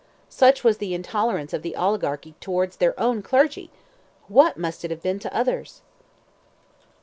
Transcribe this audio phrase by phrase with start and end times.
[0.31, 3.69] Such was the intolerance of the oligarchy towards their own clergy.
[4.27, 5.83] What must it have been to others!